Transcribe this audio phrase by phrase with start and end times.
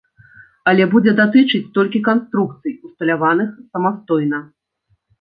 [0.71, 4.47] Але будзе датычыць толькі канструкцый, усталяваных самастойна.